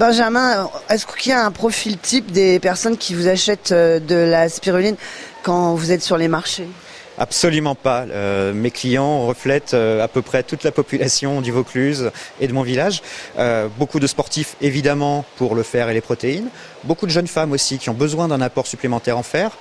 Benjamin, 0.00 0.68
est-ce 0.90 1.06
qu'il 1.06 1.30
y 1.30 1.32
a 1.32 1.46
un 1.46 1.52
profil 1.52 1.98
type 1.98 2.32
des 2.32 2.58
personnes 2.58 2.96
qui 2.96 3.14
vous 3.14 3.28
achètent 3.28 3.70
euh, 3.70 4.00
de 4.00 4.16
la 4.16 4.48
spiruline 4.48 4.96
quand 5.44 5.76
vous 5.76 5.92
êtes 5.92 6.02
sur 6.02 6.16
les 6.16 6.26
marchés? 6.26 6.66
Absolument 7.16 7.76
pas. 7.76 8.04
Euh, 8.10 8.52
mes 8.52 8.72
clients 8.72 9.24
reflètent 9.24 9.72
euh, 9.72 10.02
à 10.02 10.08
peu 10.08 10.20
près 10.20 10.42
toute 10.42 10.64
la 10.64 10.72
population 10.72 11.40
du 11.40 11.52
Vaucluse 11.52 12.10
et 12.40 12.48
de 12.48 12.52
mon 12.52 12.62
village. 12.62 13.02
Beaucoup 13.78 14.00
de 14.00 14.08
sportifs, 14.08 14.56
évidemment, 14.60 15.24
pour 15.36 15.54
le 15.54 15.62
fer 15.62 15.88
et 15.88 15.94
les 15.94 16.00
protéines. 16.00 16.48
Beaucoup 16.82 17.06
de 17.06 17.12
jeunes 17.12 17.28
femmes 17.28 17.52
aussi 17.52 17.78
qui 17.78 17.88
ont 17.88 17.94
besoin 17.94 18.26
d'un 18.26 18.40
apport 18.40 18.66
supplémentaire 18.66 19.16
en 19.16 19.22
fer. 19.22 19.52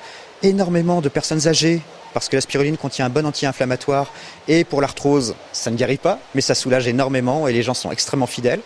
Énormément 0.44 1.02
de 1.02 1.10
personnes 1.10 1.48
âgées 1.48 1.82
parce 2.14 2.30
que 2.30 2.36
la 2.36 2.42
spiruline 2.42 2.78
contient 2.78 3.06
un 3.06 3.10
bon 3.10 3.26
anti-inflammatoire 3.26 4.12
et 4.48 4.64
pour 4.64 4.82
l'arthrose, 4.82 5.36
ça 5.52 5.72
ne 5.72 5.76
guérit 5.76 5.98
pas, 5.98 6.20
mais 6.36 6.42
ça 6.42 6.54
soulage 6.56 6.88
énormément 6.88 7.48
et 7.48 7.54
les 7.54 7.64
gens 7.64 7.74
sont 7.74 7.92
extrêmement 7.92 8.28
fidèles. 8.28 8.62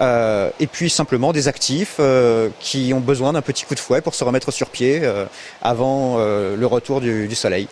Euh, 0.00 0.50
et 0.58 0.66
puis 0.66 0.90
simplement 0.90 1.32
des 1.32 1.48
actifs 1.48 1.96
euh, 2.00 2.48
qui 2.60 2.92
ont 2.92 3.00
besoin 3.00 3.32
d'un 3.32 3.42
petit 3.42 3.64
coup 3.64 3.74
de 3.74 3.80
fouet 3.80 4.00
pour 4.00 4.14
se 4.14 4.24
remettre 4.24 4.50
sur 4.50 4.68
pied 4.70 5.00
euh, 5.02 5.26
avant 5.62 6.18
le 6.18 6.66
retour 6.66 7.00
du 7.00 7.34
soleil. 7.34 7.68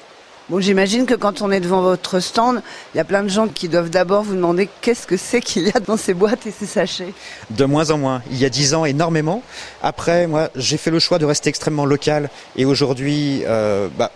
Bon, 0.48 0.60
j'imagine 0.60 1.06
que 1.06 1.14
quand 1.14 1.42
on 1.42 1.50
est 1.50 1.59
devant 1.59 1.82
votre 1.82 2.20
stand, 2.20 2.62
il 2.95 2.98
y 2.98 3.00
a 3.00 3.05
plein 3.05 3.24
de 3.24 3.28
gens 3.28 3.48
qui 3.48 3.68
doivent 3.68 3.91
d'abord 3.91 4.23
vous 4.23 4.36
demander 4.36 4.69
qu'est-ce 4.80 5.05
que 5.05 5.16
c'est 5.16 5.41
qu'il 5.41 5.64
y 5.66 5.70
a 5.70 5.80
dans 5.80 5.96
ces 5.96 6.14
boîtes 6.14 6.46
et 6.46 6.52
ces 6.52 6.66
sachets. 6.66 7.12
De 7.50 7.64
moins 7.64 7.91
en 7.91 7.98
moins. 7.98 8.22
Il 8.30 8.38
y 8.38 8.45
a 8.45 8.48
dix 8.48 8.72
ans, 8.72 8.84
énormément. 8.84 9.42
Après, 9.82 10.28
moi, 10.28 10.50
j'ai 10.55 10.77
fait 10.77 10.92
le 10.92 11.00
choix 11.00 11.19
de 11.19 11.24
rester 11.24 11.48
extrêmement 11.48 11.84
local 11.84 12.30
et 12.55 12.64
aujourd'hui, 12.64 13.42
euh, 13.45 13.88
bah, 13.98 14.12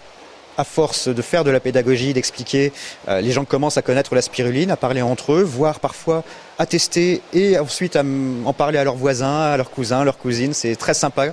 à 0.60 0.64
force 0.64 1.08
de 1.08 1.22
faire 1.22 1.42
de 1.42 1.50
la 1.50 1.58
pédagogie, 1.58 2.12
d'expliquer, 2.12 2.72
euh, 3.08 3.20
les 3.20 3.32
gens 3.32 3.44
commencent 3.44 3.78
à 3.78 3.82
connaître 3.82 4.14
la 4.14 4.22
spiruline, 4.22 4.70
à 4.70 4.76
parler 4.76 5.02
entre 5.02 5.32
eux, 5.32 5.42
voire 5.42 5.80
parfois 5.80 6.22
à 6.58 6.66
tester 6.66 7.22
et 7.32 7.58
ensuite 7.58 7.96
à 7.96 8.02
en 8.44 8.52
parler 8.52 8.78
à 8.78 8.84
leurs 8.84 8.96
voisins, 8.96 9.40
à 9.40 9.56
leurs 9.56 9.70
cousins, 9.70 10.04
leurs 10.04 10.18
cousines. 10.18 10.52
C'est 10.52 10.76
très 10.76 10.92
sympa. 10.92 11.28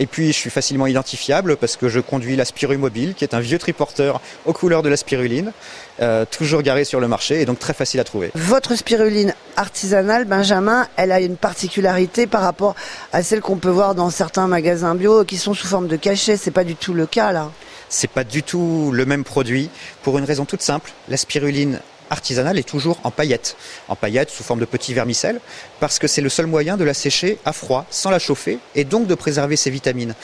Et 0.00 0.06
puis, 0.06 0.28
je 0.28 0.36
suis 0.36 0.50
facilement 0.50 0.88
identifiable 0.88 1.56
parce 1.56 1.76
que 1.76 1.88
je 1.88 2.00
conduis 2.00 2.34
la 2.34 2.44
Spiru 2.44 2.76
Mobile, 2.76 3.14
qui 3.14 3.22
est 3.22 3.34
un 3.34 3.38
vieux 3.38 3.58
triporteur 3.58 4.20
aux 4.44 4.52
couleurs 4.52 4.82
de 4.82 4.88
la 4.88 4.96
spiruline, 4.96 5.52
euh, 6.00 6.24
toujours 6.28 6.62
garé 6.62 6.82
sur 6.82 6.98
le 6.98 7.06
marché 7.06 7.40
et 7.40 7.44
donc 7.44 7.60
très 7.60 7.74
facile 7.74 8.00
à 8.00 8.04
trouver. 8.04 8.32
Votre 8.34 8.74
spiruline 8.74 9.34
artisanale, 9.56 10.24
Benjamin, 10.24 10.88
elle 10.96 11.12
a 11.12 11.20
une 11.20 11.36
particularité 11.36 12.26
par 12.26 12.42
rapport 12.42 12.74
à 13.12 13.22
celle 13.22 13.40
qu'on 13.40 13.58
peut 13.58 13.70
voir 13.70 13.94
dans 13.94 14.10
certains 14.10 14.48
magasins 14.48 14.96
bio 14.96 15.24
qui 15.24 15.36
sont 15.36 15.54
sous 15.54 15.68
forme 15.68 15.86
de 15.86 15.96
cachet. 15.96 16.36
C'est 16.36 16.50
pas 16.50 16.64
du 16.64 16.74
tout 16.74 16.92
le 16.92 17.06
cas 17.06 17.30
là. 17.30 17.52
C'est 17.92 18.10
pas 18.10 18.24
du 18.24 18.42
tout 18.42 18.90
le 18.90 19.04
même 19.04 19.22
produit 19.22 19.68
pour 20.02 20.16
une 20.16 20.24
raison 20.24 20.46
toute 20.46 20.62
simple. 20.62 20.92
La 21.10 21.18
spiruline 21.18 21.78
artisanale 22.08 22.58
est 22.58 22.66
toujours 22.66 22.98
en 23.04 23.10
paillettes, 23.10 23.54
en 23.88 23.96
paillettes 23.96 24.30
sous 24.30 24.42
forme 24.42 24.60
de 24.60 24.64
petits 24.64 24.94
vermicelles, 24.94 25.40
parce 25.78 25.98
que 25.98 26.06
c'est 26.06 26.22
le 26.22 26.30
seul 26.30 26.46
moyen 26.46 26.78
de 26.78 26.84
la 26.84 26.94
sécher 26.94 27.38
à 27.44 27.52
froid, 27.52 27.84
sans 27.90 28.08
la 28.08 28.18
chauffer, 28.18 28.58
et 28.74 28.84
donc 28.84 29.06
de 29.06 29.14
préserver 29.14 29.56
ses 29.56 29.68
vitamines. 29.68 30.14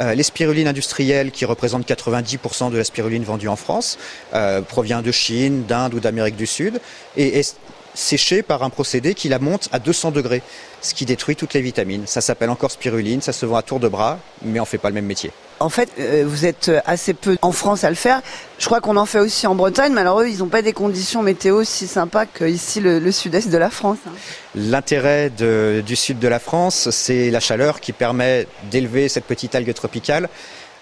Euh, 0.00 0.14
les 0.14 0.22
spirulines 0.22 0.68
industrielles, 0.68 1.30
qui 1.30 1.46
représentent 1.46 1.88
90% 1.88 2.70
de 2.70 2.76
la 2.76 2.84
spiruline 2.84 3.24
vendue 3.24 3.48
en 3.48 3.56
France, 3.56 3.98
euh, 4.34 4.60
provient 4.60 5.00
de 5.00 5.10
Chine, 5.10 5.64
d'Inde 5.64 5.94
ou 5.94 6.00
d'Amérique 6.00 6.36
du 6.36 6.46
Sud, 6.46 6.78
et 7.16 7.38
est 7.38 7.56
séchée 7.94 8.42
par 8.42 8.62
un 8.62 8.70
procédé 8.70 9.14
qui 9.14 9.28
la 9.28 9.38
monte 9.38 9.68
à 9.72 9.78
200 9.78 10.10
degrés, 10.10 10.42
ce 10.82 10.94
qui 10.94 11.04
détruit 11.04 11.36
toutes 11.36 11.54
les 11.54 11.60
vitamines. 11.60 12.04
Ça 12.06 12.20
s'appelle 12.20 12.50
encore 12.50 12.70
spiruline, 12.70 13.20
ça 13.22 13.32
se 13.32 13.46
vend 13.46 13.56
à 13.56 13.62
tour 13.62 13.80
de 13.80 13.88
bras, 13.88 14.18
mais 14.42 14.60
on 14.60 14.64
fait 14.64 14.78
pas 14.78 14.88
le 14.88 14.94
même 14.94 15.06
métier. 15.06 15.30
En 15.60 15.68
fait, 15.68 15.88
euh, 16.00 16.24
vous 16.26 16.44
êtes 16.46 16.70
assez 16.84 17.14
peu 17.14 17.36
en 17.40 17.52
France 17.52 17.84
à 17.84 17.88
le 17.88 17.94
faire. 17.94 18.20
Je 18.58 18.66
crois 18.66 18.80
qu'on 18.80 18.96
en 18.96 19.06
fait 19.06 19.20
aussi 19.20 19.46
en 19.46 19.54
Bretagne, 19.54 19.92
mais 19.94 20.00
alors 20.00 20.20
eux, 20.20 20.28
ils 20.28 20.38
n'ont 20.38 20.48
pas 20.48 20.62
des 20.62 20.72
conditions 20.72 21.22
météo 21.22 21.62
si 21.62 21.86
sympas 21.86 22.26
qu'ici 22.26 22.80
le, 22.80 22.98
le 22.98 23.12
sud-est 23.12 23.48
de 23.48 23.56
la 23.56 23.70
France. 23.70 23.98
hein. 24.06 24.10
L'intérêt 24.56 25.30
du 25.30 25.96
sud 25.96 26.18
de 26.18 26.28
la 26.28 26.40
France, 26.40 26.90
c'est 26.90 27.30
la 27.30 27.40
chaleur 27.40 27.80
qui 27.80 27.92
permet 27.92 28.48
d'élever 28.70 29.08
cette 29.08 29.24
petite 29.24 29.54
algue 29.54 29.72
tropicale 29.72 30.28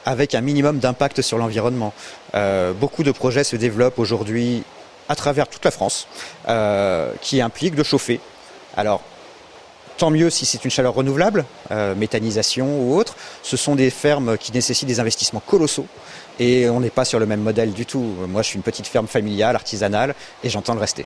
avec 0.06 0.34
un 0.34 0.40
minimum 0.40 0.78
d'impact 0.78 1.22
sur 1.22 1.38
l'environnement. 1.38 1.92
Euh, 2.34 2.72
beaucoup 2.72 3.02
de 3.04 3.12
projets 3.12 3.44
se 3.44 3.56
développent 3.56 3.98
aujourd'hui 3.98 4.64
à 5.12 5.14
travers 5.14 5.46
toute 5.46 5.64
la 5.64 5.70
France 5.70 6.08
euh, 6.48 7.12
qui 7.20 7.40
impliquent 7.40 7.74
de 7.74 7.82
chauffer. 7.82 8.18
Alors, 8.76 9.02
tant 9.98 10.10
mieux 10.10 10.30
si 10.30 10.46
c'est 10.46 10.64
une 10.64 10.70
chaleur 10.70 10.94
renouvelable, 10.94 11.44
euh, 11.70 11.94
méthanisation 11.94 12.66
ou 12.80 12.96
autre. 12.96 13.14
Ce 13.42 13.56
sont 13.56 13.74
des 13.76 13.90
fermes 13.90 14.38
qui 14.38 14.52
nécessitent 14.52 14.88
des 14.88 15.00
investissements 15.00 15.42
colossaux 15.46 15.86
et 16.40 16.68
on 16.68 16.80
n'est 16.80 16.90
pas 16.90 17.04
sur 17.04 17.18
le 17.18 17.26
même 17.26 17.42
modèle 17.42 17.72
du 17.72 17.86
tout. 17.86 18.04
Moi, 18.26 18.42
je 18.42 18.48
suis 18.48 18.56
une 18.56 18.62
petite 18.62 18.86
ferme 18.86 19.06
familiale, 19.06 19.54
artisanale, 19.54 20.14
et 20.42 20.48
j'entends 20.48 20.74
le 20.74 20.80
rester. 20.80 21.00